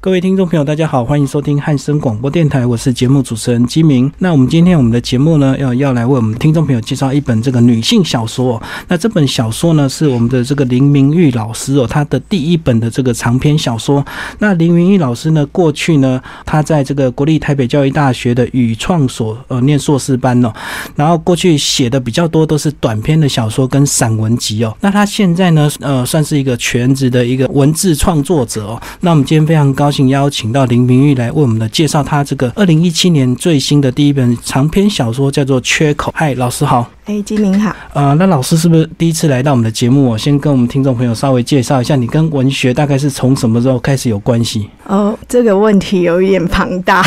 [0.00, 4.08] 各位听众朋友，大家好，欢迎收听汉声广播电台，我是节目主持人金明。
[4.18, 8.62] 那我们今天我们的节目呢，要要来为我们听众朋友介绍一本这个女性小说。
[8.86, 14.06] 那这本小说呢，是我们的这个林明玉老师哦，他的第一本的这个长篇小说。
[14.38, 20.52] 那林明玉老师呢，过去呢，他在这个国立台北教育大学的语创所呃念硕士班哦，
[20.94, 24.72] 然后过去写的比较多都是短篇的小说跟散文集哦。
[24.80, 28.80] 那他现在呢，呃，算是一个全职的一个文字创作者哦。
[29.00, 29.87] 那我们今天非常高。
[29.88, 36.12] 高兴邀请到林明玉来为我们的介绍他这个二零一七年最新的第一本长篇小说，叫做《缺口》。
[36.14, 36.90] 嗨，老师好。
[37.08, 37.74] 哎，金明好。
[37.94, 40.04] 呃，那老师是不是第一次来到我们的节目？
[40.10, 44.68] 我先跟我们听众朋友稍微介绍一下，你跟文学大概是从什么时候开始有关系？
[44.86, 47.02] 哦，这个问题有一点庞大。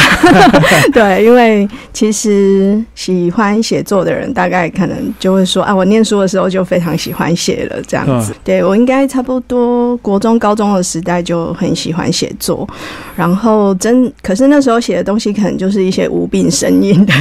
[0.92, 8.34] 对，因为其实喜欢写作的人，大概可能就会说啊，我念书的时候就非常喜欢写了这样子。
[8.44, 12.68] 对我应该差不多国中、高中的时代就很喜欢写作，
[13.16, 17.14] 然后真可是那时候写的东西可能就是一些无病呻吟的，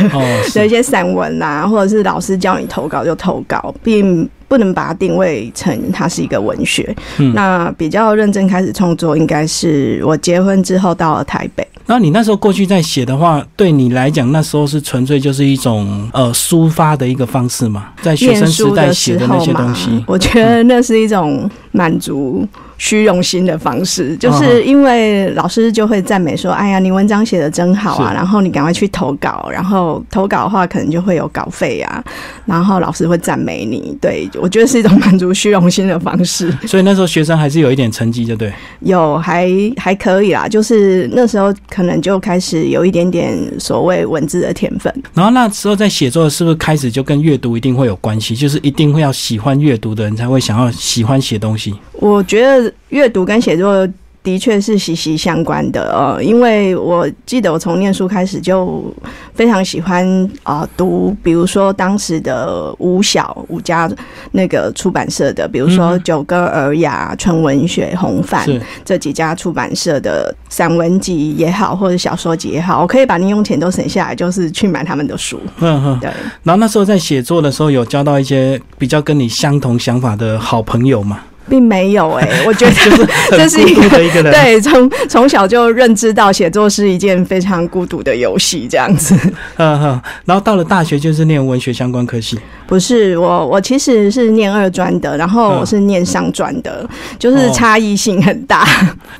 [0.55, 2.67] 的 一些散文啊，或者是老师教你。
[2.71, 6.97] 投稿就投稿，并不能把它定位成它是一个文学。
[7.35, 11.67] 那比较认真开始创作，应该是我结婚之后到了台北。
[11.87, 17.89] 那你那时候过去在写的话，对你来讲，那时候是纯粹就是一种呃抒发的一个方式嘛？
[18.01, 22.47] 在学生时代写的那些东西，我觉得那是一种满足。
[22.81, 32.03] 虚荣心的方式，就是因为老师就会赞美说：“哎呀，你文章写的真好啊！”然后你赶快去投稿，然后投稿的话可能就会有稿费啊，
[32.47, 33.95] 然后老师会赞美你。
[34.01, 36.51] 对我觉得是一种满足虚荣心的方式。
[36.67, 40.49] 所以那时候学生还是有一点成绩，就对，有还还可以啦。
[40.49, 44.91] 就是那时候可能就开始有一点点所谓文字的天分。
[45.13, 48.35] 然后那时候在写作，是不是开始就跟阅读一定会有关系？
[48.35, 51.75] 就是一定会要喜欢阅读的人才会想要喜欢写东西。
[51.93, 53.89] 我觉得阅读跟写作。
[54.23, 58.85] 的确是息息相关的呃，因为我记得我从念书开始就
[59.33, 63.91] 非常喜欢啊读，比如说当时的五小五家
[64.33, 68.47] 那个出版社的，比如说九歌尔雅、纯文学、红范
[68.85, 75.41] 这几家出版社的散文集也好，或者小说集也好，我可以把零用钱都省下来，就是去买他们的书。
[75.61, 76.11] 嗯哼，对。
[76.43, 81.21] 然后那时候在写作的时候，有交到一些比较跟你相同想法的好朋友吗？
[81.51, 83.07] 并没有哎， 我觉得
[83.37, 83.83] 这是一个
[84.31, 89.15] 对从从小就认知到写作是一件非常孤独的游戏这样子。
[89.57, 92.39] 嗯哼，然后到了大学就是念文学相关科系。
[92.67, 96.89] 不是我，我其实是念二专的，然后我是念商专的，
[97.19, 98.65] 就是差异性很大。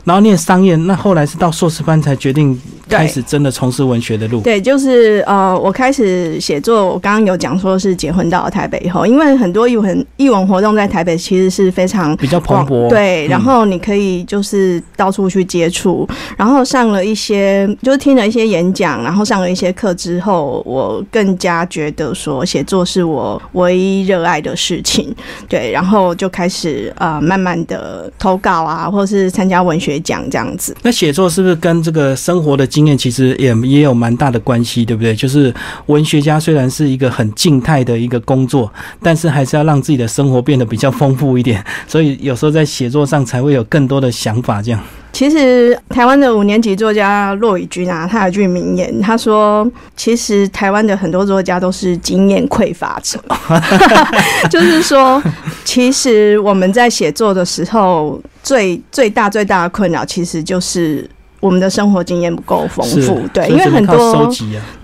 [0.05, 2.57] 然后念商业，那后来是到硕士班才决定
[2.89, 4.41] 开始真的从事文学的路。
[4.43, 23.41] 对，就是呃，我开始写作，我刚刚有讲说是结婚到了台北以后，因为很多艺文艺文活动在台北其实是非常比较蓬勃，对，然后你可以就是到处去接触，然后上了一些，就是听了一些演讲，然后上了一些课之后，我更加觉得说写作是我。
[23.53, 25.15] 唯一热爱的事情，
[25.49, 30.77] 对，然后就开始呃，慢慢的投稿啊，或是参加文学奖这样子。
[30.83, 35.15] 那写作是不是跟这个生活的经验其实也也有蛮大的关系，对不对？
[35.15, 35.53] 就是
[35.87, 44.81] 文学家虽然是一个很静态的一个工作，但是还是要让自己的生活变得比较丰富一点，所以有时候在写作上才会有更多的想法这样。
[45.13, 53.21] 其实台湾的五年级作家骆以军啊，他有句名言，他说：“其实台湾的很多作家都是经验匮乏者，
[54.49, 55.21] 就是说，
[55.65, 61.09] 其实我们在写作的时候，最最大最大的困扰，其实就是。”
[61.41, 64.31] 我们的生活经验不够丰富，对，因为很多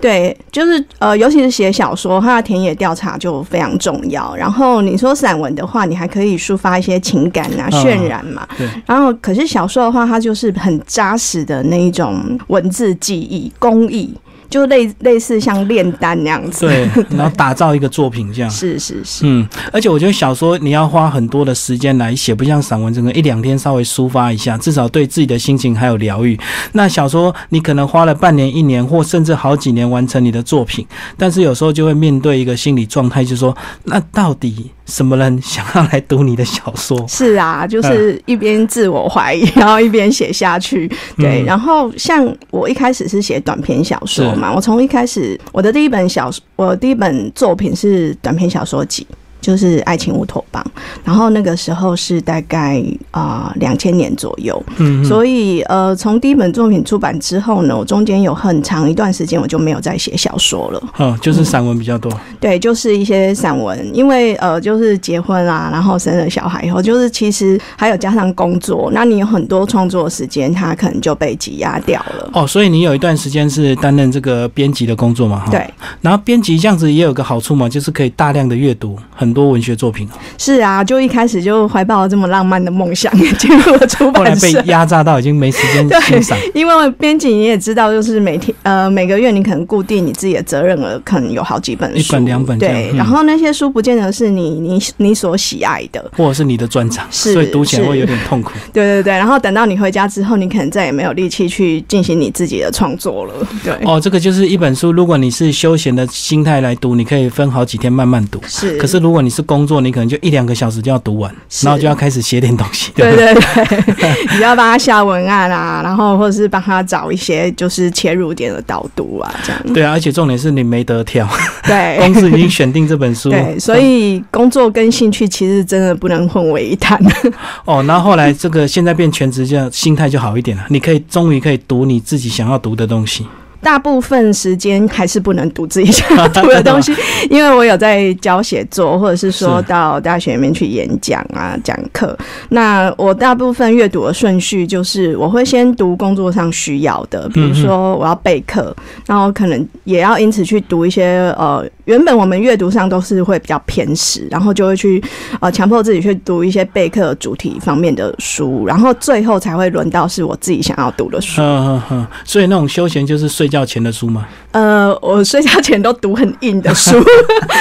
[0.01, 4.35] 对，就是呃，尤其是写小说，它的田野调查就非常重要。
[4.35, 8.47] 然后你说散文的话，你还可以抒发一些情感啊，渲染嘛。
[8.57, 8.67] 对。
[8.85, 14.13] 然后，可是小说的话，它就是很扎实的那一种文字记忆工艺。
[14.49, 26.39] 就类类似像炼丹那样子，对， 然后打造一个作品这样，是是是，嗯，而且我觉得小说你要花很多的时间来写，不像散文，这个一两天稍微抒发一下，至少对自己的心情还有疗愈。
[26.73, 30.85] 那小说你可能花了半年、一年或甚至好几年完成你的作品，
[31.17, 34.71] 但是有时候就会面对一个心理状态，就是说，那到底？
[34.87, 36.97] 什么人想要来读你的小说？
[37.07, 40.89] 是啊，就是一边自我怀疑， 然后一边写下去。
[41.17, 49.05] 对，然后像我一开始是写短篇小说嘛，我从一开始我的第一本小我第一本作品是短篇小说集。
[49.41, 50.63] 就是《爱情乌托邦》，
[51.03, 60.83] 然后那个时候是大概啊两千年左右，嗯，所以呃，从第一本作品出版之后呢，我中间有很长一段时间我就没有再写小说了。
[60.99, 62.11] 嗯，就是散文比较多。
[62.39, 72.29] 对，就是一些散文，因为呃，就是结婚啊，然后生了小孩以后，就是其实还有加上工作，那你有很多创作时间，它可能就被挤压掉了。
[72.33, 75.45] 哦，所以你有一段时间是担任这个编辑的工作嘛？
[75.49, 75.65] 对，
[76.01, 80.13] 然后编辑这样子也有个好处嘛，就是可以大量的阅读很多文学作品啊。
[80.37, 84.51] 是啊，就一开始就怀抱了这么浪漫的梦想进入了出后来被。
[84.67, 86.37] 压榨到已经没时间 欣赏。
[86.53, 98.51] 因为编辑你也知道，就是每天呃每个月你可能固定你自己的责任额，可能有好几本书，一本两本对，嗯然后那些书不见得是你你你所喜爱的，或者是你的专长，是所以读起来会有点痛苦。
[98.73, 99.13] 对对对。
[99.13, 103.33] 然后等到你回家之后，你可能再也没有力气去进行你自己的创作了。
[103.63, 108.41] 对，哦，这个就是一本书，如果你是休闲的心态来读，你可以分好几天慢慢读。
[108.47, 108.77] 是。
[108.77, 111.33] 可是如果你是工作，你可能就一两个小时就要读完，
[111.63, 112.91] 然后就要开始写点东西。
[112.95, 119.73] 对不对对对， 你要帮他下文案啊，然后或者是帮他找一些就是切入点的导读啊，这样。
[119.73, 121.27] 对啊，而且重点是你没得挑，
[121.63, 123.29] 对， 公司已经选定这本书。
[123.29, 126.99] 对，所以工作跟兴趣其实真的不能混为一谈。
[127.65, 130.63] 哦，然后后来这个现在变全职，这样心态就好一点了。
[130.69, 133.25] 你可以终于可以读你自己想要读的东西。
[133.61, 136.93] 大部分时间还是不能读自己想要读的东西，
[137.29, 142.17] 因为我有在教写作，或者是说到大学里面去演讲啊、讲课。
[142.49, 148.75] 那我大部分阅读的顺序就是，我会先读工作上需要的，比如说我要备课，
[149.05, 155.03] 然后可能也要因此去读一些呃，原本我们阅读上都是会比较偏食，然后就会去
[155.39, 161.41] 呃强迫自己去读一些备课主题方面的书，然后最后才会轮到是我自己想要读的书。
[161.41, 166.91] 嗯嗯嗯，所以那种休闲就是睡觉前的书吗，呃，我睡觉前都读很硬的书，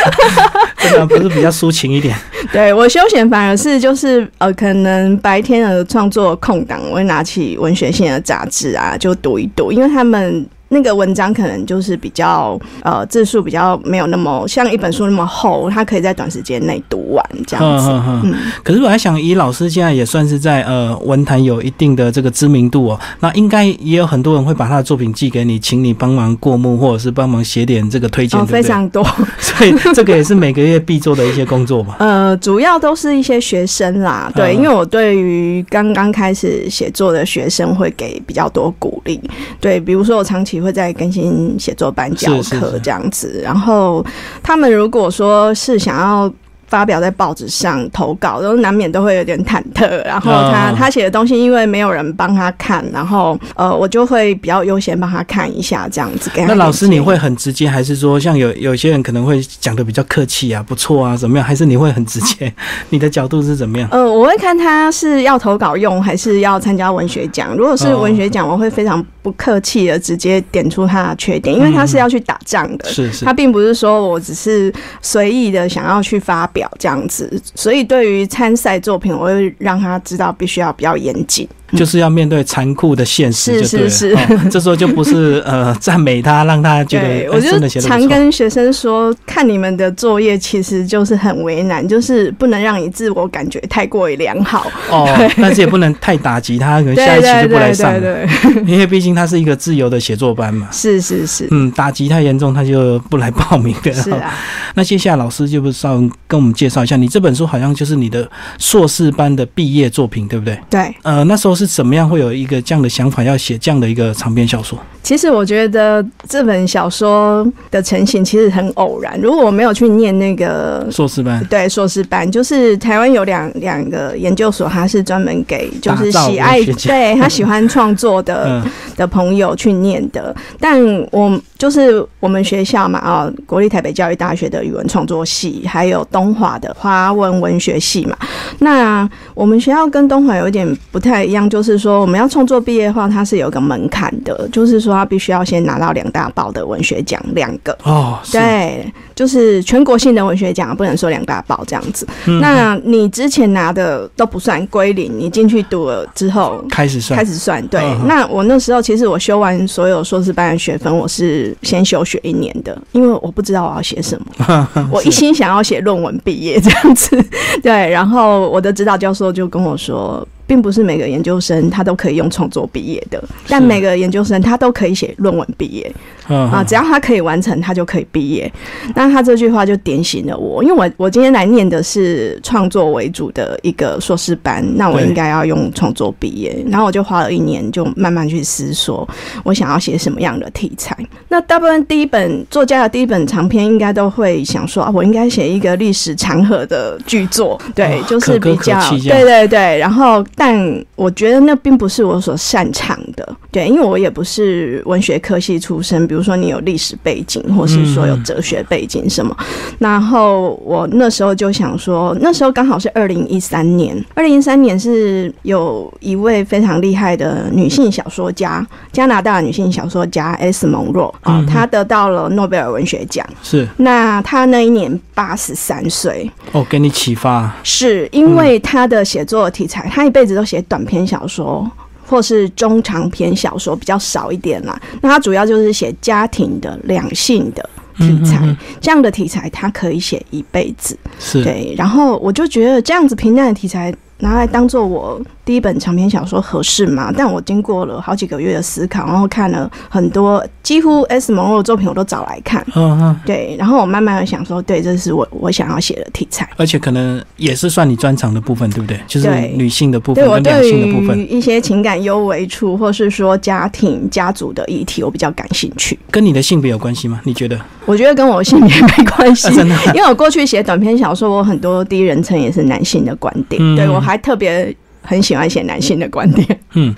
[0.79, 2.17] 真的不是比较抒情一点。
[2.53, 10.47] 对我休闲反而是就是呃，可能白天的创作空档，我会拿起文学性的杂志啊，就读一读，因为他们。
[10.69, 17.89] 那个文章可能就是比较呃字数比较没有那么像一本书那么厚，它可以在短时间内读完这样子。
[17.91, 18.35] 嗯嗯
[18.65, 28.45] 可是我还想，以老师现在也算是在呃文坛有一定的这个知名度哦，那应该也有很多人会把他的作品寄给你，请你帮忙过目，或者是帮忙写点这个推荐，哦？
[28.45, 29.07] 非常多。
[29.39, 31.97] 所以 这个也是每个月必做的一些工作嘛。
[31.99, 39.21] 呃，主要都是一些学生啦，对，嗯因为我对于刚刚开始写作的学生会给比较多鼓励，
[39.61, 44.05] 对，比如说我长期会在更新写作班教课是是是这样子，然后
[44.43, 46.33] 他们如果说是想要。
[46.69, 49.87] 发表在报纸上投稿，然后难免都会有点忐忑。
[50.05, 56.31] 然后他、嗯他写的东西，因为没有人帮他看，然后呃，我就会比较优先帮他看一下，这样子。
[56.37, 57.17] 那老师你会？
[57.17, 61.47] 很直接，还是说像有有些人可能会讲的比较客气啊，不错啊，怎么样？
[61.47, 62.53] 还是你会很直接？
[62.91, 63.89] 你的角度是怎么样？
[63.91, 67.57] 呃，我会看他是要投稿用，还是要参加文学奖。
[67.57, 72.85] 如果是哦文学奖，我会非常不客气的直接点出他的缺点，因为他是要去打仗的。
[72.91, 74.71] 是是他，并不是说我只是
[75.01, 81.47] 随意的想要去发表这样子，所以对于参赛作品，我会让他知道必须要比较严谨。
[81.73, 83.91] 就是要面对残酷的现实，就对了。
[83.91, 84.19] 是是哦
[84.51, 94.71] 这时候就不是呃赞美他，让他觉得我就真的写常跟学生说，看你们的作业其实就是很为难，就是不能让你自我感觉太过于良好。
[94.91, 95.09] 哦，
[95.41, 100.69] 但是也不能太打击他，可能下一期就不来对上对了，对， 因为毕竟他是一个自由的写作班嘛。
[100.71, 101.49] 是是是。
[101.51, 103.93] 嗯，打击太严重，他就不来报名的。
[103.95, 104.33] 是啊，
[104.75, 108.29] 那接下来老师就不稍微跟我们介绍一下，你这本书好像就是你的
[108.59, 110.59] 硕士班的毕业作品，对不对？
[110.71, 110.95] 对。
[111.03, 114.79] 呃，那时候是怎么样会有一个这样的想法，要写这样的一个长篇小说？
[115.03, 119.19] 其实我觉得这本小说的成型其实很偶然。
[119.21, 130.35] 如果我没有去念那个硕士班对硕士班，就是台湾有两两个研究所，它是专门给就是喜爱对他喜欢创作的 嗯的朋友去念的。
[130.59, 130.83] 但
[131.13, 138.17] 我就是我们学校嘛，啊，国立台北教育大学的语文创作系，还有东华的华文文学系嘛。
[138.59, 147.77] 那我们学校跟东华有一点不太一样，就是说我们要创作毕业的话，它是有个门槛的，就是说他必须要先拿到两大报的文学奖两个。
[147.85, 152.07] 哦，对，就是全国性的文学奖，不能说两大报这样子。
[152.27, 156.65] 嗯那你之前拿的都不算归零，你进去读了之后。
[156.71, 167.23] 开始算开始算对，嗯那我那时候其实我修完所有硕士班的学分，我是先休学一年的，因为我不知道我要写什么， 我一心想要写论文毕业这样子。
[167.63, 175.93] 对，然后我的指导教授就跟我说，并不是每个研究生他都可以用创作毕业的，但每个研究生他都可以写论文毕业。
[176.29, 178.53] 啊，只要他可以完成，他就可以毕业。
[178.97, 186.65] 那他这句话就点醒了我，因为我我今天来念的是创作为主的一个硕士班，那我应该要用创作毕业。
[186.69, 189.09] 然后我就花了一年，就慢慢去思索，
[189.45, 190.97] 我想要写什么样的题材。
[191.29, 199.79] 那大部分第一本作家的第一本长篇，应该都会想说啊，我应该写一个历史长河的巨作，对，就是比较对对对。
[199.79, 209.35] 然后，但我觉得那并不是我所擅长的，对，因为我也不是文学科系出身，比如说你有历史背景，或是说有哲学背景什么，
[209.79, 231.71] 然后我那时候就想说，那时候刚好是二零一三年，二零一三年是有一位非常厉害的女性小说家，加拿大女性小说家 S 蒙若啊，她得到了诺贝尔文学奖，是，那她那一年八十三岁，哦，给你启发，是因为她的写作题材，她一辈子都写短篇小说。
[232.09, 237.69] 或是中长篇小说比较少一点啦，那他主要就是写家庭的两性的
[237.99, 241.75] 题材，这样的题材他可以写一辈子，是对。
[241.77, 243.93] 然后我就觉得这样子平淡的题材。
[244.19, 247.13] 拿来当做我第一本长篇小说合适吗？
[247.17, 252.65] 但我经过了好几个月的思考，然后看了很多几乎 S 蒙洛的作品，我都找来看。
[252.75, 253.55] 嗯嗯，对。
[253.59, 256.49] 然后我慢慢的想说，对，这是我我想要写的题材。
[256.57, 258.99] 而且可能也是算你专长的部分，对不对？
[259.07, 261.33] 就是女性的部分跟两性的部分。
[261.33, 265.99] 一些情感优为处，或是说家庭家族的议题，我比较感兴趣。
[266.11, 267.21] 跟你的性别有关系吗？
[267.25, 267.61] 你觉得？
[267.85, 269.77] 我觉得跟我性别没关系， 真的。
[269.95, 273.63] 因为我过去写短篇小说，我很多第一人称也是男性的观点。
[273.77, 274.03] 对我。
[274.07, 276.61] 还特别很喜欢写男性的观点。
[276.75, 276.95] 嗯，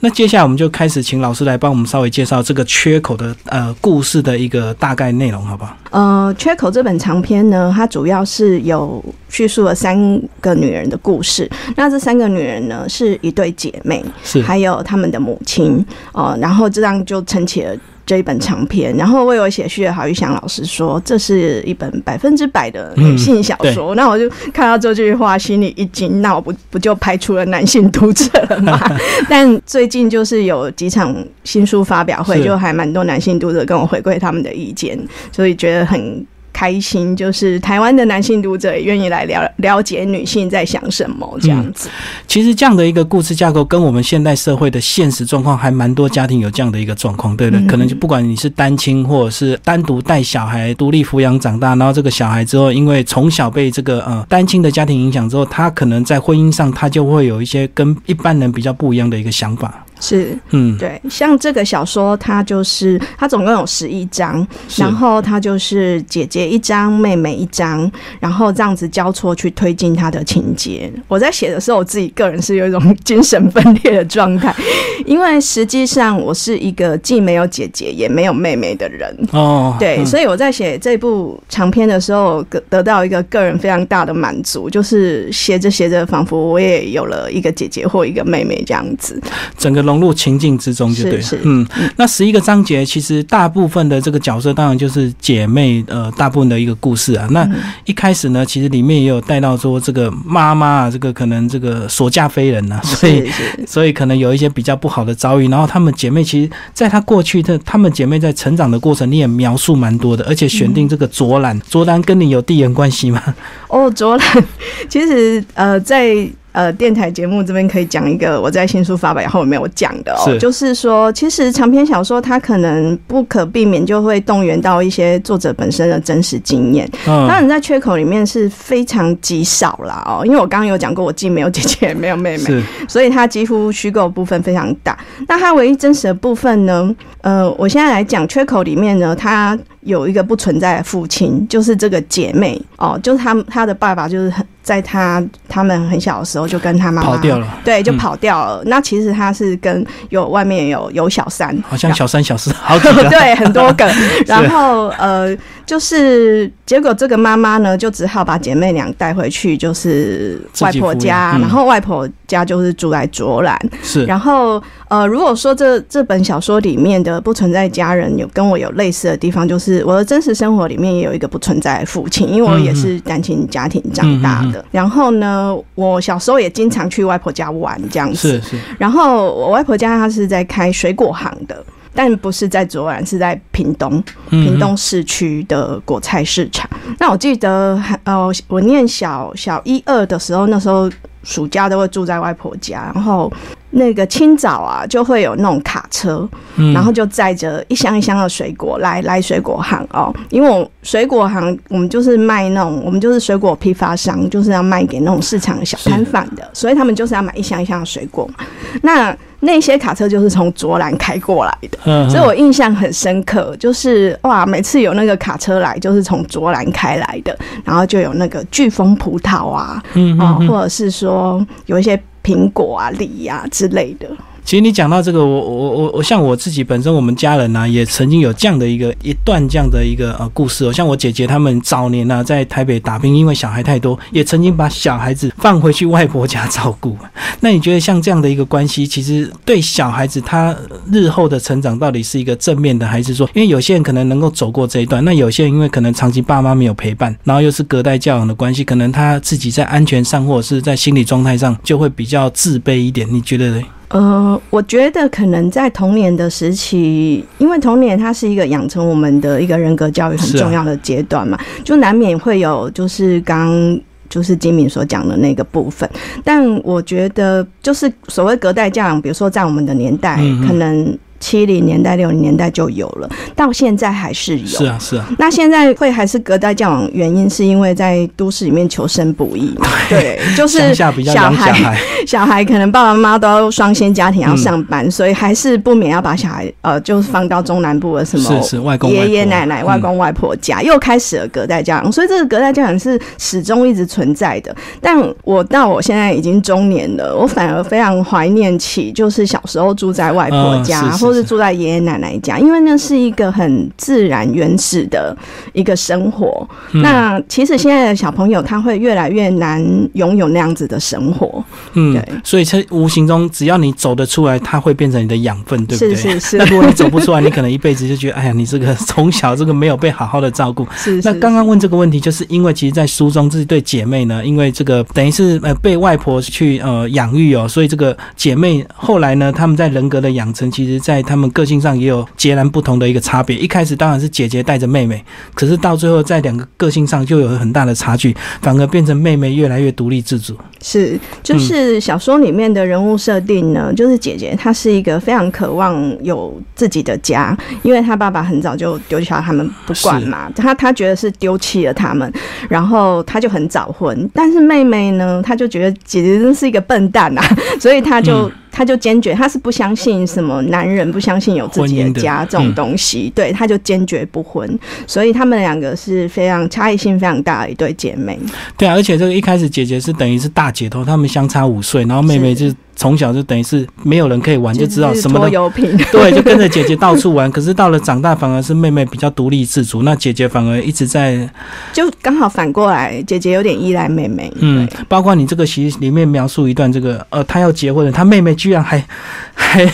[0.00, 5.76] 那接下来我们就开始请老师来帮我们稍微介绍这个缺口的呃故事的一个大概内容，好不好？
[5.90, 9.98] 呃，缺口这本长篇呢，它主要是有叙述了三
[10.40, 11.50] 个女人的故事。
[11.76, 17.76] 那这三个女人呢，是一对姐妹，是还有她们的母亲哦，然后这样就撑起了。
[18.10, 23.94] 这一本长篇，然后为我写序的郝玉祥老师说，这是一本百分之百的女性小说。
[23.94, 28.80] 那我就看到这句话，心里一惊，那我不不就排除了男性读者了吗？
[29.30, 31.14] 但最近就是有几场
[31.44, 34.98] 新书发表会，就还蛮多男性读者跟我回馈他们的意见，
[35.30, 36.26] 所以觉得很。
[36.60, 41.88] 开心，就是台湾的男性读者也愿意来了了解女性在想什么这样子。
[42.26, 47.66] 其实这样的一个故事架构，跟我们现代社会的现实状况还蛮多家庭有这样的一个状况，对不对？
[47.66, 59.86] 可能就不管你是单亲，或者是单独带小孩独立抚养长大，然后这个小孩之后，因为从小被这个呃单亲的家庭影响之后，他可能在婚姻上他就会有一些跟一般人比较不一样的一个想法。
[60.00, 64.46] 是，嗯，对，像这个小说，它就是它总共有十一章，
[64.78, 70.90] 然后它就是姐姐一章，妹妹一章，然后这样子交错去推进它的情节。
[71.06, 74.54] 我在写的时候，我自己个人是有一种精神分裂的状态，
[75.04, 89.20] 因为实际上我是一个既没有姐姐也没有妹妹的人哦，对，所以我在写这部长篇的时候，得得到一个个人非常大的满足，就是写着写着，仿佛我也有了一个姐姐或一个妹妹这样子，
[89.58, 89.89] 整个。
[89.90, 91.66] 融入情境之中就对了，嗯，
[91.96, 97.26] 那十一个章节其实大部分的这个角色当然就是姐妹，呃，大部分的一个故事啊。
[97.32, 97.48] 那
[97.84, 103.28] 一开始呢，其实里面也有带到说这个妈妈啊，这个可能这个所嫁非人呐，所以
[103.66, 105.48] 所以可能有一些比较不好的遭遇。
[105.48, 113.20] 然后她们姐妹其实在她过去的她们姐妹在成长的过程，你也描述蛮多的，而且选定这个卓兰，卓兰跟你有地缘关系吗？
[113.66, 114.44] 哦，卓兰，
[114.88, 116.28] 其实呃在。
[116.52, 134.98] 呃，电台节目这边可以讲一个我在新书发表后没有讲的哦，就是说，其实长篇小说它可能不可避免就会动员到一些作者本身的真实经验，当然在缺口里面是非常极少啦哦，因为我刚刚有讲过，我既没有姐姐也没有妹妹，所以它几乎虚构部分非常大。
[135.28, 136.94] 那它唯一真实的部分呢？
[137.22, 144.46] 呃，我现在来讲缺口里面呢，它有一个不存在的父亲，就是这个姐妹哦，就是他他的爸爸就是很。
[144.62, 148.62] 在他他们很小的时候就跟他妈妈跑掉了，对，就跑掉了。
[148.66, 153.90] 那其实他是跟有外面有有小三，好像小三小四好几个， 对，很多个。
[154.28, 155.34] 然后呃，
[155.70, 161.38] 就是结果这个妈妈呢，就只好把姐妹俩带回去，就是外婆家。
[161.40, 164.04] 然后外婆家就是住在卓兰，是。
[164.04, 174.64] 然后呃，如果说这这本小说里面的不存在家人有跟我有类似的地方，就是我的真实生活里面也有一个不存在的父亲，因为我也是单亲家庭长大的。
[174.72, 178.40] 然后呢，我小时候也经常去外婆家玩这样子。
[178.40, 178.56] 是是。
[178.76, 186.68] 然后我外婆家她是在开水果行的，但不是在昨晚，是在屏东，屏东市区的果菜市场。
[186.98, 190.90] 那我记得，呃，我念小小一二的时候，那时候
[191.22, 193.32] 暑假都会住在外婆家，然后
[193.70, 208.44] 那个清早啊就会有那种卡车，嗯然后就载着一箱一箱的水果来来水果行哦，因为我水果行我们就是卖那种，我们就是水果批发商，就是要卖给那种市场小摊贩的，所以他们就是要买一箱一箱的水果嘛。
[208.82, 220.48] 那那些卡车就是从卓兰开过来的，嗯所以我印象很深刻，就是哇，每次有那个卡车来，就是从卓兰开来的，然后就有那个飓风葡萄啊，嗯哦、嗯嗯。
[220.48, 224.06] 或者是说有一些苹果啊、梨啊之类的。
[224.44, 230.72] 其实你讲到这个，我我我我像我自己本身，我们家人呢、也曾经有这样的一个一段这样的一个呃故事哦。
[230.72, 236.96] 像我姐姐他们早年呢、在台北打拼，因为小孩太多，也曾经把小孩子放回去外婆家照顾。
[237.40, 240.56] 那你觉得像这样的一个关系，其实对小孩子他
[240.90, 253.06] 日后的成长到底是一个正面的，还是说，因为有些人可能能够走过这一段，那有些人因为可能长期爸妈没有陪伴，然后又是隔代教养的关系，可能他自己在安全上或者是在心理状态上就会比较自卑一点。
[253.10, 253.62] 你觉得呢？
[253.90, 263.80] 呃，我觉得可能在童年的时期，因为童年它是一个养成我们的一个人格教育很重要的阶段嘛，就难免会有就是刚。
[264.08, 265.88] 就是金敏所讲的那个部分，
[266.24, 274.46] 但我觉得就是所谓隔代教养，比如说在我们的年代，可能七零年代、六零年代就有了，到现在还是有。
[274.46, 275.06] 是啊，是啊。
[275.18, 279.68] 那现在会还是隔代教养，原因是因为在都市里面求生不易嘛？
[279.88, 291.92] 对，就是小孩养小孩， 小孩可能爸爸妈妈都要双薪家庭要上班，嗯所以还是不免要把小孩呃，就是放到中南部的什么外公爷爷奶奶、嗯外公外婆家，又开始了隔代教养。
[291.92, 294.54] 所以这个隔代教养是始终一直存在的。
[294.80, 305.16] 但我到我现在已经中年了，我反而非常怀念起就是小时候住在外婆家，嗯是是是住在爷爷奶奶家，因为那是一个很自然原始的
[305.52, 306.48] 一个生活。
[306.72, 309.64] 嗯那其实现在的小朋友他会越来越难
[309.94, 311.42] 拥有那样子的生活。
[311.74, 315.94] 嗯对，所以这无形中只要你走得出来，它会变成你的养分，对不对？
[315.94, 320.66] 是是是那如果你走不出来，你可能一辈子就觉得，哎呀，你这个从小这个没有被好好的照顾。
[320.76, 333.36] 是是那刚刚问这个问题，就是因为其实，在书中这对姐妹呢，因为这个等于是呃被外婆去呃养育哦，所以这个姐妹后来呢，她们在人格的养成，其实在她们个性上也有截然不同的一个差别。
[333.36, 335.02] 一开始当然是姐姐带着妹妹，
[335.34, 340.36] 可是到最后在两个个性上就有很大的差距，反而变成妹妹越来越独立自主。
[340.62, 352.12] 是，就是小说里面的人物设定呢，就是姐姐她是一个非常渴望有自己的家，因为她爸爸很早就丢下他们不管嘛，她她觉得是丢弃了他们，
[352.48, 357.24] 然后她就很早婚，但是妹妹呢，她就觉得姐姐真是一个笨蛋啊，
[357.58, 358.30] 所以她就。
[358.60, 364.46] 嗯她就坚决，他是不相信什么男人，不相信有自己的家这种嗯东西，对，他就坚决不婚，
[364.86, 368.18] 所以他们两个是非常差异性非常大的一对姐妹。
[368.58, 377.30] 对啊，而且这个一开始姐姐是等于是大姐头，她们相差五岁，然后妹妹就从小就等于是没有人可以玩，就知道什么都有品， 对，就跟着 姐姐到处玩。
[377.30, 381.28] 可是到了长大，反而是妹妹比较独立自主，那姐姐反而一直在
[381.74, 384.32] 就刚好反过来，姐姐有点依赖妹妹。
[384.36, 388.82] 嗯，包括你这个戏里面描述一段这个呃，她要结婚了，她妹妹居然还
[389.36, 389.70] 还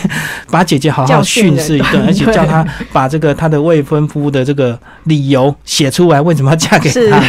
[0.51, 7.23] 把姐姐好好教训斥一顿，而且叫她把这个她的未婚夫的这个理由写出来，为什么要嫁给是他？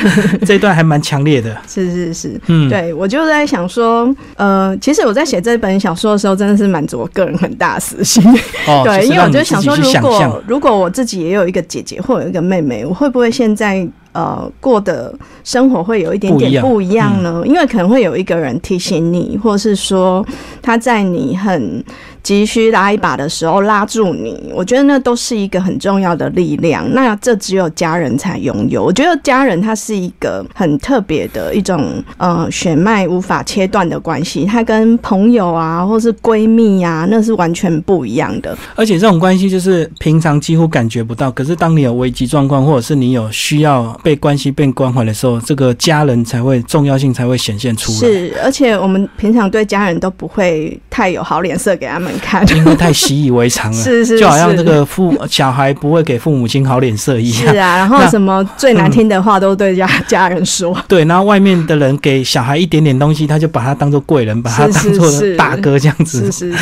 [0.44, 1.56] 这一段还蛮强烈的。
[1.68, 8.22] 是是是，嗯，对我就在想说，呃，其实我在写这本小说的时候，真的是满足我个人很大的私心。
[8.68, 17.42] 哦， 对，因为我就想说，如果如果我自己也有一个姐姐或有一个妹妹，我会不会现在呃过的生活会有一点点不一样呢？
[17.44, 20.24] 因为可能会有一个人提醒你，或是说
[20.62, 21.82] 他在你很
[22.22, 26.86] 急需拉一把的时候拉住你，我觉得那都是一个很重要的力量。
[26.92, 28.82] 那这只有家人才拥有。
[28.82, 38.56] 我觉得家人他是一个很特别的一种呃血脉无法切断的关系，他跟朋友啊或是闺蜜啊那是完全不一样的。
[38.74, 47.98] 而且这种关系就是平常几乎感觉不到，可是当你有危机状况，或者是你有需要被关心被关怀的时候，这个家人才会重要性才会显现出来。
[47.98, 52.46] 是，而且我们平常对家人都不会太有好脸色给他们看。
[52.56, 57.52] 因为太习以为常了， 是是就好像是这个父小孩不会给父母亲好脸色一样。
[57.52, 60.76] 是啊， 然后什么最难听的话都对家家人说。
[60.88, 66.26] 对，然后外面的人给小孩一点点东西，他就把他当做贵人，把他 当做是大哥这样子。
[66.26, 66.58] 是是是，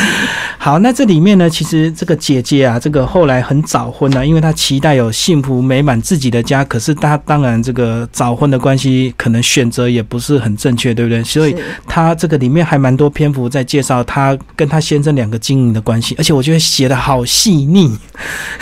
[0.58, 11.22] 好，那这里面呢，其实这个姐姐啊，这个后来很早婚了、因为她期待有幸福美满自己的家，可是她当然这个早婚的关系，可能选择也不是很正确，对不对？
[11.22, 17.96] 所以她这个里面还蛮多篇幅在介绍她跟她先生两个个经营的关系，而且我觉得写的好细腻，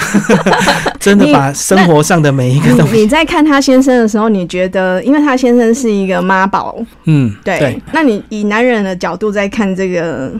[0.99, 10.33] 真的把生活上的每一个东西，你你在看他先生的时候，你觉得，因为他先生是一个妈宝，嗯，对，那你以男人的角度在看这个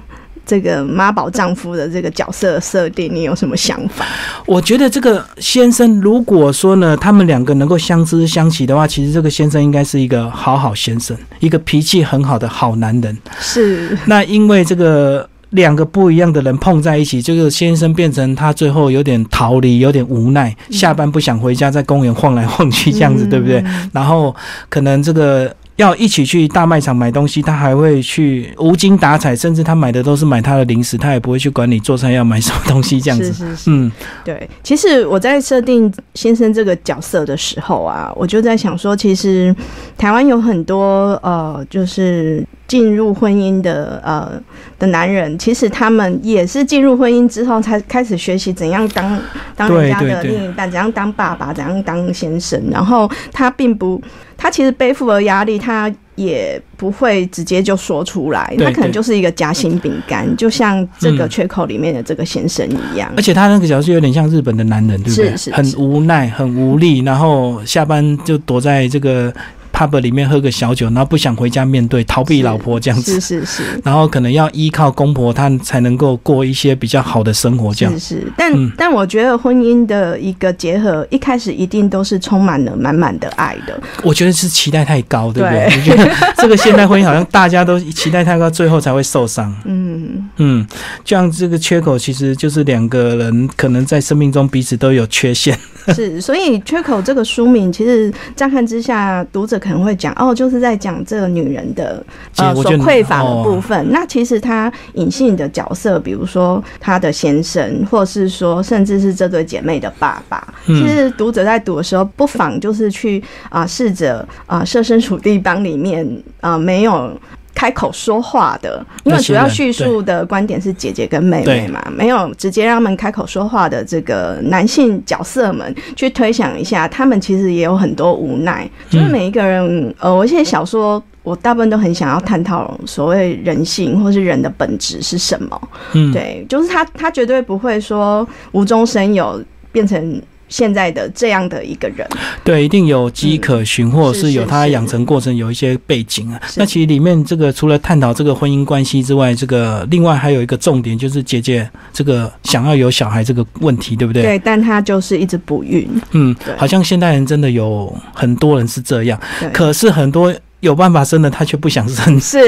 [0.47, 4.05] 这个妈宝丈夫的这个角色设定，你有什么想法？
[4.47, 13.17] 我觉得这个先生，如果说呢，他们两个能够相知相惜的话，其实这个先生应该是一个好好先生，一个脾气很好的好男人。
[13.41, 23.65] 是那因为这个两个不一样的人碰在一起，这个先生变成他最后有点逃离，有点无奈，下班不想回家，在公园晃来晃去这样子，对不对？
[23.93, 24.35] 然后
[24.69, 25.53] 可能这个。
[25.77, 33.33] 要一起去大卖场买东西，他还会去无精打采，甚至他买的都是买他的零食，他也不会去管你做菜要买什么东西这样子。
[33.33, 33.91] 是是是，嗯，
[34.25, 34.49] 对。
[34.63, 39.53] 其实我在设定先生这个角色的时候啊，我就在想说，其实
[39.99, 44.33] 台湾有很多呃，就是进入婚姻的呃
[44.79, 49.21] 的男人，其实他们也是进入婚姻之后才开始学习怎样当
[49.55, 52.63] 当人家的另一半，怎样当爸爸，怎样当先生。
[52.71, 54.01] 然后他并不，
[54.37, 63.13] 他其实背负了压力，他也不会直接就说出来，对他可能就是一个夹心饼干，就像这个嗯缺口里面的这个先生一样。
[63.17, 65.37] 而且他那个角色有点像日本的男人，对不对？
[65.37, 69.33] 是很无奈，很无力，然后下班就躲在这个
[69.75, 73.41] pub 里面喝个小酒，然后不想回家面对，逃避老婆这样子是。
[73.41, 73.63] 是是。
[73.83, 83.81] 然后可能要依靠公婆，他才能够过一些比较好的生活，这样是是，但、嗯但我觉得婚姻的一个结合，一开始一定都是充满了满满的爱的。
[84.03, 85.65] 我觉得是期待太高，对不对？
[85.65, 89.55] 我觉得 这个现代婚姻好像大家都期待太高，最后才会受伤。
[89.65, 90.67] 嗯，嗯，
[91.05, 95.59] 这样这个缺口其实就是两个人可能在生命中彼此都有缺陷。
[95.95, 102.05] 是，所以缺口这个书名，其实乍看之下，读者可能会讲，哦，就是在讲这个女人的
[102.37, 103.91] 呃所匮乏的哦部分。
[103.91, 116.07] 那其实她隐性的角色，比如说她的先生，或是说甚至是这对姐妹的爸爸，嗯其实读者在读的时候，不妨就是去啊试着啊设身处地帮里面
[116.43, 117.11] 啊没有。
[117.55, 131.03] 开口说话的，因为主要叙述的观点是姐姐跟妹妹嘛，没有直接让他们开口说话的这个男性角色们去推想一下，他们其实也有很多无奈，就是每一个人，呃，我现在小说。
[131.25, 135.69] 我大部分都很想要探讨所谓人性或是人的本质是什么。
[135.95, 142.07] 嗯，对，就是他，他绝对不会说无中生有变成现在的这样的一个人。
[142.43, 146.41] 对，一定有迹可循，或者是是有他养成过程有一些背景啊。
[146.57, 154.23] 那其实里面这个除了探讨这个婚姻关系之外，这个另外还有一个重点就是姐姐这个想要有小孩这个问题，对不对？
[154.23, 155.89] 对，但她就是一直不孕。
[156.13, 159.21] 嗯，好像现代人真的有很多人是这样，
[159.53, 162.19] 可是很多有办法生的他却不想生。
[162.19, 162.39] 是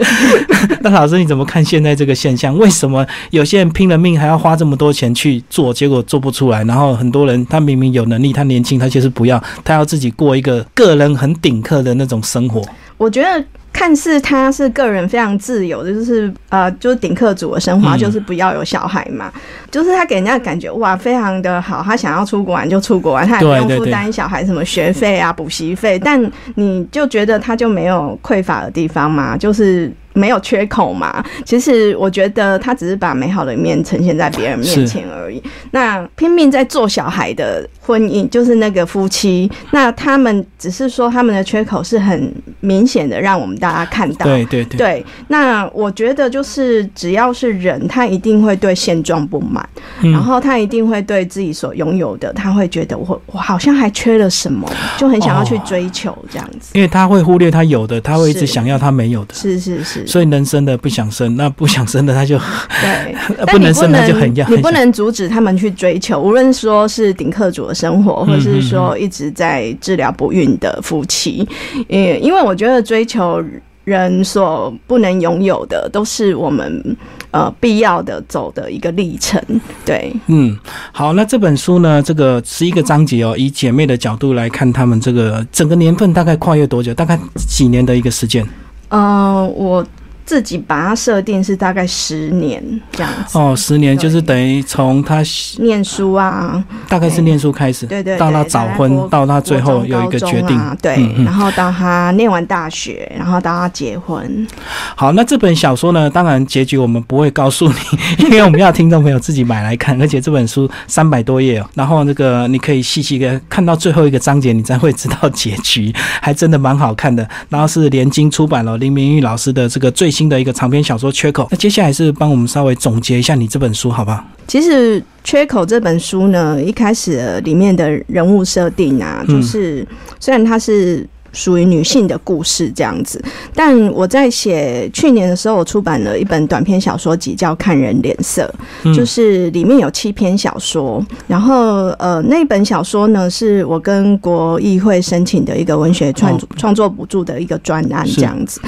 [0.82, 2.56] 那老师你怎么看现在这个现象？
[2.58, 6.62] 为什么有些人拼了命还要花这么多钱去做，结果做不出来？
[6.64, 12.62] 然后很多人他明明有能力，他年轻，他就是不要，他要自己过一个个人很顶客的那种生活。
[12.98, 13.42] 我觉得
[13.80, 19.32] 看似他是个人非常自由的，就是呃，就是顶客主的生活，嗯就是不要有小孩嘛，
[19.70, 29.34] 就是他给人家的感觉哇，非常的好，他想要出国玩就出国玩，他也不用负担小孩什么学费啊、补习费，但你就觉得他就没有匮乏的地方吗？
[29.34, 29.90] 就是。
[30.12, 31.24] 没有缺口嘛？
[31.44, 35.42] 其实我觉得他只是把美好的一面呈现在别人面前而已。
[35.70, 44.26] 那拼命在做小孩的婚姻，就是那个夫妻，那他们只是说他们的缺口是很明显的，让我们大家看到。
[44.26, 49.66] 对对对，对，那我觉得就是只要是人，他一定会对现状不满，
[50.00, 56.70] 嗯然后他一定会对自己所拥有的，他会觉得我我好像还缺了什么，就很想要去追求这样子。
[56.74, 59.34] 因为他会忽略他有的，他会一直想要他没有的。
[59.34, 62.38] 是是是，所以能生的不想生，那不想生的他就
[62.80, 63.14] 对，
[63.46, 71.46] 不能生他能就很要，你不能阻止他们去追求，无论说是顶客主的生活，或是说一直在治疗不孕的夫妻，
[71.88, 73.42] 嗯，因为我觉得追求
[73.84, 76.96] 人所不能拥有的，都是我们
[77.30, 79.42] 呃必要的走的一个历程。
[79.84, 80.56] 对，嗯，
[80.92, 86.92] 好，那这本书呢，这个十一个章节哦，以姐妹的角度来看，他们这个整个年份大概跨越多久？
[86.94, 88.46] 大概几年的一个时间？
[88.90, 89.86] 嗯、我
[90.30, 92.62] 自己把它设定是大概十年
[92.92, 93.36] 这样子。
[93.36, 95.20] 哦，十年就是等于从他
[95.58, 104.46] 念书啊，大概是念书开始，对对对到他早婚，到他最后有一个决定，啊，对，然后到他念完大学，然后到他结婚，
[104.94, 107.74] 好，那这本小说呢，当然结局我们不会告诉你，
[108.24, 117.28] 因为我们要听众朋友自己买来看，而且这本书三百多页哦，然后那个你可以细细的看到最后一个章节，你才会知道结局，还真的蛮好看的。
[117.48, 120.19] 然后是联经出版了林明玉老师的这个最新。
[120.20, 121.44] 新的一个长篇小说《缺口》。
[121.50, 124.22] 那接下来是帮我们稍微总结一下你这本书，好不好？
[124.46, 129.86] 其实《缺口》这本书呢，一开始里面的人物设定啊，就是
[130.18, 131.08] 虽然它是。
[131.32, 138.52] 属于女性的故事这样子，但我在写去年的时候，我出版了一本短篇小说集，叫《看人脸色》，
[138.92, 141.00] 就是里面有七篇小说。
[141.28, 148.60] 然后呃，那本小说呢，是我跟国议会申请的一个文学创创作补助的一个专案这样子。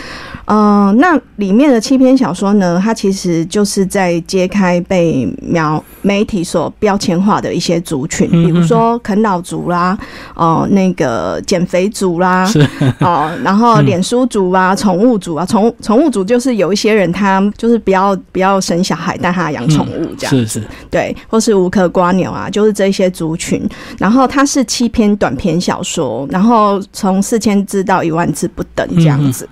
[0.45, 9.97] 呃，那里面的七篇小说呢，它其实就是在揭开被描媒体所标签化的一些族群，比如说啃老族啦，
[10.35, 12.51] 哦，那个减肥族啦。
[12.99, 23.63] 哦， 然后脸书族啊，宠物族啊，宠宠物族就是有一些人他就是不要不要生小孩，但他养宠物这样，是是，对，或是无壳瓜牛啊，就是这些族群。
[23.99, 29.49] 然后它是七篇短篇小说，然后从四千字到一万字不等这样子。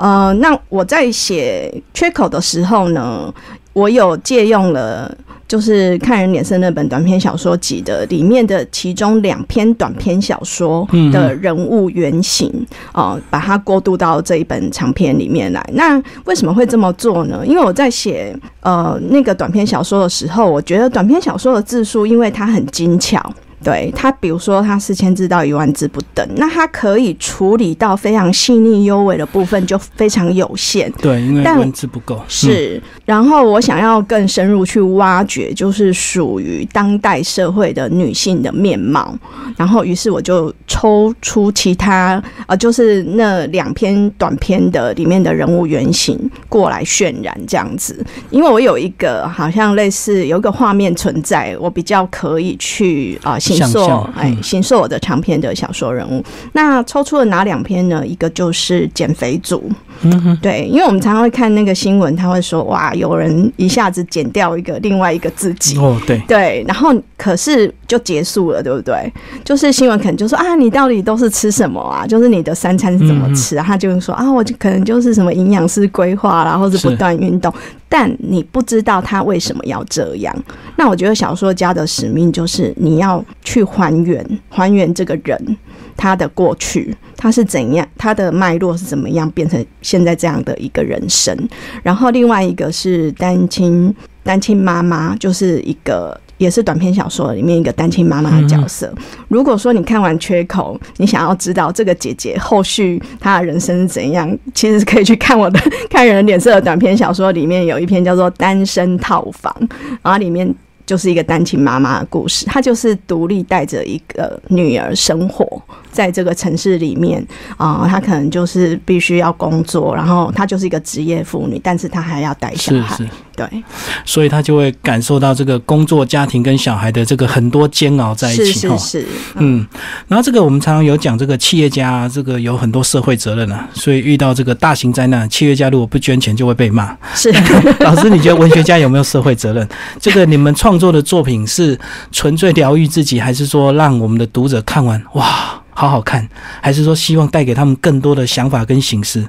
[0.00, 3.32] 呃，那我在写缺口的时候呢，
[3.74, 5.14] 我有借用了。
[5.50, 12.48] 就是看人脸色那本短篇小说集的里面的其中两篇短篇小说的人物原型
[12.94, 15.60] 哦，把它过渡到这一本长篇里面来。
[15.72, 17.44] 那为什么会这么做呢？
[17.44, 23.20] 因为我在写呃那个短篇小说的时候，我觉得短篇小说的字数，因为它很精巧。
[23.62, 30.90] 对它，比如说他四千字到一万字不等，那他可以处理到非常细腻优美的部分就非常有限。
[30.92, 32.20] 对，因为文字不够。
[32.26, 39.14] 是，然后我想要更深入去挖掘，就是属于当代社会的女性的面貌。
[39.56, 46.16] 然后，于是我就抽出其他呃，就是那两篇短篇的里面的人物原型
[46.48, 47.98] 过来渲染这样子。
[48.30, 53.36] 因为我有一个好像类似有一个画面存在，我比较可以去啊。
[53.36, 56.22] 形塑哎，形塑我的长篇的小说人物。
[56.52, 58.06] 那抽出了哪两篇呢？
[58.06, 59.68] 一个就是减肥组，
[60.02, 69.12] 嗯，对，因为我们常常会看那个新闻，他会说哇，有人一下子减掉一个另外一个自己哦，对对，然后可是就结束了，对不对？
[69.42, 72.06] 就是新闻可能就说啊，你到底都是吃什么啊？
[72.06, 73.64] 就是你的三餐是怎么吃啊？
[73.66, 77.52] 他就会说啊，我就可能就是什么营养师规划啦，或者不断运动。
[77.88, 80.34] 但你不知道他为什么要这样。
[80.76, 85.56] 那我觉得小说家的使命就是你要去还原，还原这个人
[85.96, 91.36] 他的过去，他是怎样，他的脉络是怎么样变成现在这样的一个人生。
[91.82, 93.92] 然后另外一个是单亲
[94.22, 96.20] 单亲妈妈，就是一个。
[96.40, 98.90] 也是短篇小说里面一个单亲妈妈的角色。
[99.28, 105.58] 如果说你看完《缺口》，你想要知道这个姐姐后续她的人生是怎样，其实可以去看我的
[105.90, 109.54] 《看人脸色》的短篇小说，里面有一篇叫做《单身套房》，
[110.02, 110.52] 然后里面。
[110.86, 117.24] 就是一个单亲妈妈的故事，她就是独立带着一个女儿生活在这个城市里面
[117.56, 123.08] 啊，她可能就是必须要工作，然后她就是一个职业妇女，但是她还要带小孩，
[123.48, 123.62] 对，
[124.04, 129.64] 所以他就会感受到这个工作、家庭跟小孩的这个很多煎熬在一起，是是是，嗯，
[130.08, 136.96] 然后这个我们常常有讲，这个企业家这个有很多社会责任啊，所以遇到这个大型灾难，企业家如果不捐钱就会被骂。
[137.14, 137.32] 是，
[137.80, 139.68] 老师，你觉得文学家有没有社会责任？
[140.00, 140.80] 这个你们创。
[140.80, 141.78] 作的作品是
[142.10, 146.26] 纯粹疗愈自己，还是说让我们的读者看完哇，好好看？
[146.62, 149.22] 还是说希望带给他们更多的想法跟形式？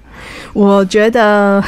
[0.54, 1.62] 我觉得，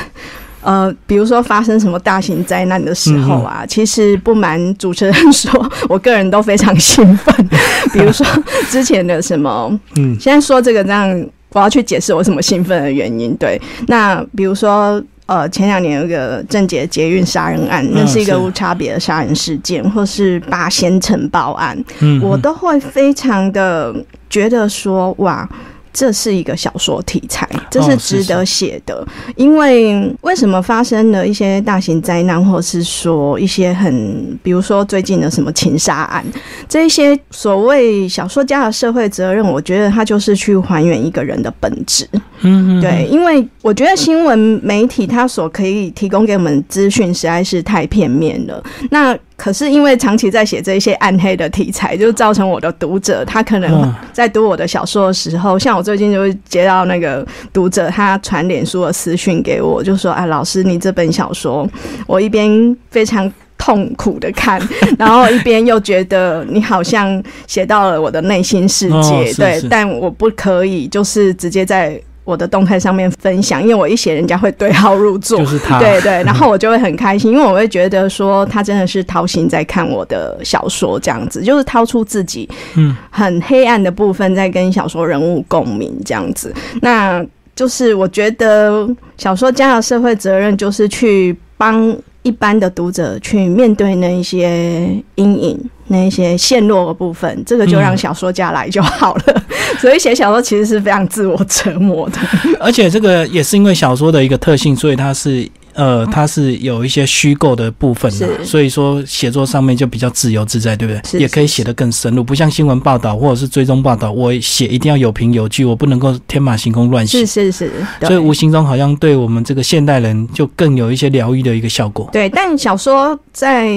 [0.63, 7.35] 呃，比如说发生什么大型灾难的时候啊，其实不瞒主持人说，我个人都非常兴奋。
[7.93, 8.25] 比如说
[8.69, 13.35] 之前的什么，嗯，现在说这个这样，我要去解释我什么兴奋的原因。
[13.35, 15.03] 对，那比如说。
[15.25, 23.95] 呃，前两年有个正杰捷运杀人案，那是一个无差别的杀人事件，或是八仙城报案，嗯我都会非常的
[24.29, 25.49] 觉得说，哇。
[25.93, 29.07] 这是一个小说题材，这是值得写的。
[29.35, 36.25] 因为为什么发生了一些大型灾难，或是说一些很，比如说最近的什么情杀案，
[36.67, 42.07] 这些所谓小说家的社会责任，我觉得他就是去还原一个人的本质。
[42.41, 48.61] 嗯，对，因为我觉得新闻媒体它所可以提供给我们资讯实在是太片面了。
[48.89, 61.67] 那可是因为长期在写这些暗黑的题材，就造成我的读者他可能在读我的小说的时候，像我最近就会接到那个读者他传脸书的私讯给我，就说：“哎，老师，你这本小说，
[62.07, 64.65] 我一边非常痛苦的看，
[64.97, 82.95] 然后一边又觉得你好像写到了我的内心世界，对，但我不可以就是直接在。”我的动态上面分享，因为我一写，人家会对号入座，就是他，对对， 然后我就会很开心，因为我会觉得说他真的是掏心在看我的小说，这样子，就是掏出自己嗯。
[83.09, 86.53] 很黑暗的部分，在跟小说人物共鸣这样子。
[86.81, 87.23] 那
[87.55, 99.43] 就是我觉得小说家的社会责任就是去帮一般的读者去面对那一些阴影、那一些陷落的部分，这个就让小说家来就好了。
[99.79, 102.17] 所以写小说其实是非常自我折磨的，
[102.59, 105.47] 而且这个也是因为小说的一个特性，所以它是。
[105.73, 111.19] 呃，它是有一些虚构的部分的，所以说写作上面就比较自由自在，对不对？
[111.19, 117.25] 也可以写得更深入，不像新闻报道或者是追踪报道，我写一定要有凭有据，我不能够天马行空乱写。
[117.25, 122.07] 是是是，所以无形中好像对我们这个现代人就更有一些疗愈的一个效果。
[122.11, 123.67] 对，但小说在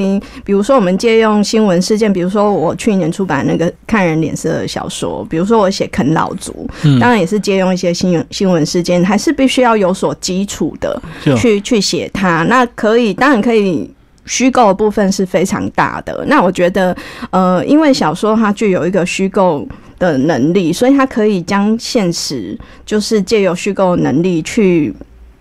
[0.44, 6.68] 比如说我们借用新闻事件，比如说我去年出版那个看人脸色的小说，比如说我写啃老族，
[7.00, 11.00] 当然也是借用一些新闻新闻事件，还是必须要有所基础的
[11.38, 11.80] 去去。
[11.86, 13.90] 写它那可以，当然可以。
[14.28, 16.24] 虚构的部分是非常大的。
[16.26, 16.96] 那我觉得，
[17.30, 19.64] 呃，因为小说它具有一个虚构
[20.00, 24.92] 的能力，所以它可以将现实，就是借由虚构能力去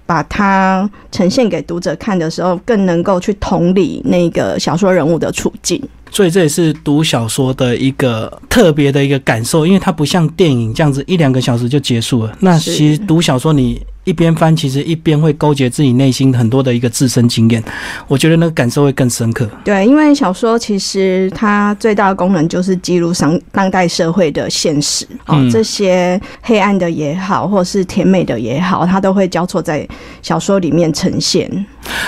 [0.06, 5.82] 把它呈现给读者看的时候，更能够去同理那个小说人物的处境。
[6.12, 12.38] 所以这也是读小说的一个特别的一个感受，因为它不像电影这样子一两个小时就结束了。
[12.40, 13.82] 那其实读小说你。
[14.06, 17.62] 一边翻，其实一边会勾结自己内心很多的一个自身经验，
[18.08, 19.50] 我觉得那个感受会更深刻。
[19.64, 29.88] 对，因为小说其实它最大的功能就是记录上当代社会的现实哦，这些黑暗的也好，或是甜美的也好，它都会交错在
[30.22, 31.66] 小说里面呈现。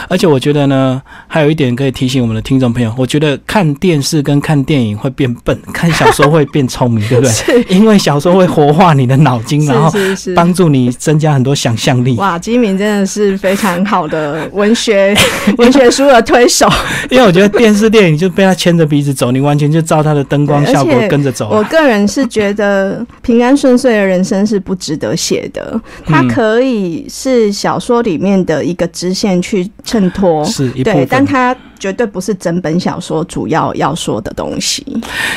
[0.08, 7.64] 而且我觉得呢，还有一点可以提醒我们的听众朋友，我觉得看电视跟看电影会变笨， 看小说会变聪明，对不对？
[7.70, 9.92] 因为小说会活化你的脑筋，然后
[10.36, 12.16] 帮助你增加很多想象力。
[12.16, 15.16] 哇，金明真的是非常好的文学
[15.58, 16.68] 文学书的推手，
[17.10, 21.50] 因为我觉得电视电影就被他牵着鼻子走，你完全就照他的灯光效果跟着走。
[21.52, 31.56] 我个人是觉得平安顺遂的人生是不值得写的，它可以是小说里面的一个支线去衬托，是一部分，但它。
[31.80, 34.86] 绝对不是整本小说主要要说的东西，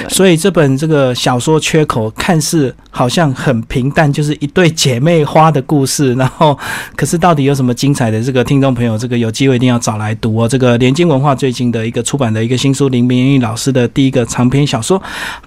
[0.08, 6.14] 所以这本这个小说缺口看似好像很平淡，就是一对姐妹花的故事。
[6.14, 6.58] 然后，
[6.96, 8.22] 可是到底有什么精彩的？
[8.22, 10.48] 这个听众朋友，这个有机会一定要找来读哦。
[10.48, 15.00] 这个联经文化最近的一个出版的一个新书，林明玉老师的第一个长篇小说。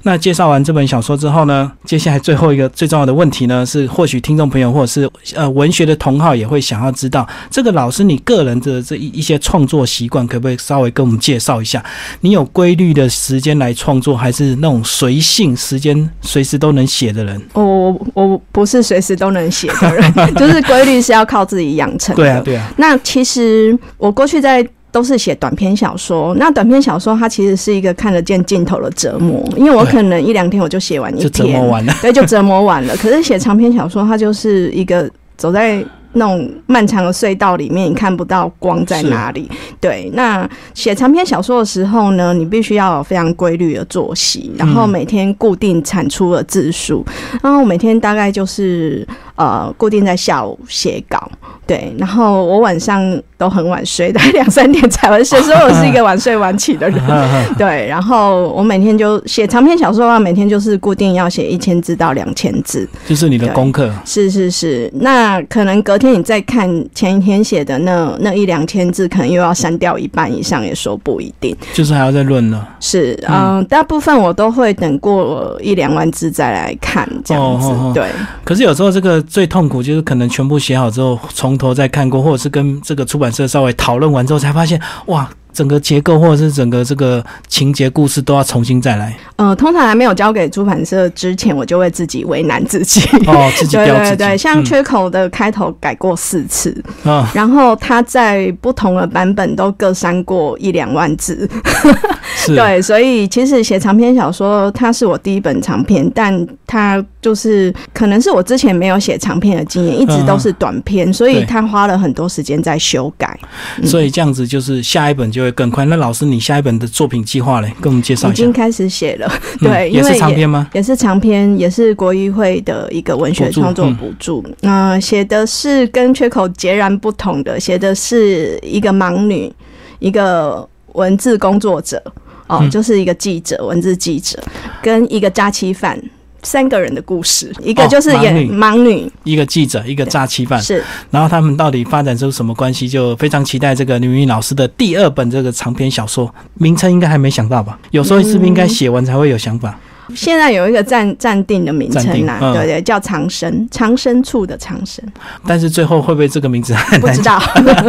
[0.03, 11.83] 那介绍完这本小说之后呢，接下来最后一个最重要的问题呢，是或许听众朋友或者是呃文学的同好也会想要知道，这个老师你个人的这一一些创作习惯，可不可以稍微跟我们介绍一下，
[12.21, 17.41] 你有规律的时间来创作，还是那种随性时间随时都能写的人？
[17.53, 22.15] 我我我不是随时都能写的人， 就是规律是要靠自己养成。
[22.15, 22.71] 对啊，对啊。
[22.77, 32.95] 那其实我过去在都是写短篇小说，那短篇小说它其实是一个看得见尽头的折磨，因为我可能一两天我就写完一篇，折磨完了，对，就折磨完了。
[32.97, 35.83] 可是写长篇小说，它就是一个走在。
[36.13, 39.49] 那种漫长的隧道里面，你看不到光在哪里。
[39.79, 47.05] 对，那写长篇小说的时候呢，你必须要有非常规律的作息，然后每天固定产出的字数，
[47.41, 51.29] 然后每天大概就是呃固定在下午写稿。
[51.65, 53.01] 对，然后我晚上
[53.37, 57.01] 都很晚睡，大概两三点才会睡，所以我是一个晚睡晚起的人。
[57.57, 63.89] 对，然后我每天就写长篇小说的话，每天就是固定要写一千字到两千字，就是你的功课。
[64.03, 71.55] 是是是，那可能隔天你再看前一天写的那那一两千字，可能又要删掉一半以上，也说不一定。
[71.71, 72.67] 就是还要再论呢。
[72.81, 77.69] 是，嗯，大部分我都会等过一两万字再来看这样子。
[77.93, 78.09] 对。
[78.43, 81.57] 可是有时候这个最痛苦就是可能全部写好之后从。
[81.57, 85.29] 头再看过，或者是跟这个出版社稍微讨论完之后，才发现哇。
[85.53, 89.15] 整个结构或者是整个这个情节故事都要重新再来。
[89.35, 93.01] 呃，通常还没有交给出版社之前，我就会自己为难自己。
[93.27, 101.47] 哦，自己 对对对，像缺口的开头改过四次，啊，然后他在不同的版本都各删过一两万字。
[102.47, 113.39] 对，所以其实写长篇小说，它是我第一本长篇，但它就是可能是我之前没有写长篇的经验，一直都是短篇，所以他花了很多时间在修改。
[113.83, 115.42] 所以这样子就是下一本就。
[115.43, 115.85] 会更快。
[115.85, 117.71] 那老师，你下一本的作品计划嘞？
[117.79, 118.33] 跟我们介绍一下。
[118.33, 120.67] 已经开始写了，对，也是长篇吗？
[120.73, 124.43] 也是长篇，也是国议会的一个文学创作补助。
[124.61, 129.51] 那写的是跟缺口截然不同的，写的是一个盲女，
[129.99, 132.01] 一个文字工作者，
[132.47, 134.41] 哦，就是一个记者，文字记者，
[134.81, 136.01] 跟一个假期犯。
[136.43, 140.83] 三个人的故事，一个就是演盲女，一个记者，一个诈欺犯，是。
[141.09, 142.87] 然后他们到底发展出什么关系？
[142.87, 147.79] 就非常期待这个女云老师的第二本这个长篇小说，名称应该还没想到吧？
[147.91, 149.79] 有时候是不是应该写完才会有想法？
[150.15, 155.03] 现在有一个暂暂定的名称啊，嗯对对，叫长生，长生处的长生，
[155.47, 157.39] 但是最后会不会这个名字很难不知道。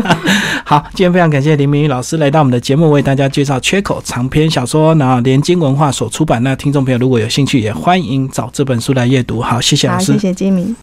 [0.65, 6.43] 好，今天非常感谢林明宇老师来到我们的节目，为大家介绍《缺口》长篇小说，然后联经文化所出版。
[6.43, 9.43] 那听众朋友如果有兴趣，也欢迎找这本书来阅读。
[9.43, 10.19] 好，谢谢老好，师谢。
[10.19, 10.73] 谢金明。